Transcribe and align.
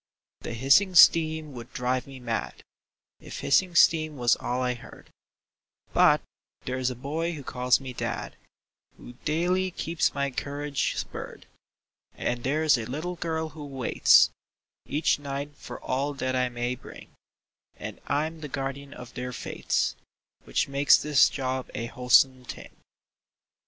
The 0.39 0.55
hissing 0.55 0.95
steam 0.95 1.51
would 1.53 1.71
drive 1.73 2.07
me 2.07 2.19
mad 2.19 2.63
If 3.19 3.41
hissing 3.41 3.75
steam 3.75 4.17
was 4.17 4.35
all 4.37 4.59
I 4.63 4.73
heard; 4.73 5.11
But 5.93 6.23
there's 6.65 6.89
a 6.89 6.95
boy 6.95 7.33
who 7.33 7.43
calls 7.43 7.79
me 7.79 7.93
dad 7.93 8.35
Who 8.97 9.13
daily 9.25 9.69
keeps 9.69 10.15
my 10.15 10.31
courage 10.31 10.95
spurred; 10.97 11.45
And 12.15 12.43
there's 12.43 12.79
a 12.79 12.87
little 12.89 13.15
girl 13.17 13.49
who 13.49 13.63
waits 13.63 14.31
Each 14.87 15.19
night 15.19 15.55
for 15.55 15.79
all 15.79 16.15
that 16.15 16.35
I 16.35 16.49
may 16.49 16.73
bring, 16.73 17.11
And 17.77 18.01
I'm 18.07 18.41
the 18.41 18.47
guardian 18.47 18.95
of 18.95 19.13
their 19.13 19.31
fates, 19.31 19.95
Which 20.45 20.67
makes 20.67 20.97
this 20.99 21.29
job 21.29 21.69
a 21.75 21.85
wholesome 21.85 22.45
thing. 22.45 22.75